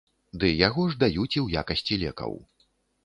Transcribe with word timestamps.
Ды 0.43 0.47
яго 0.67 0.85
ж 0.93 0.97
даюць 1.03 1.35
і 1.37 1.41
ў 1.45 1.63
якасці 1.63 2.01
лекаў. 2.05 2.33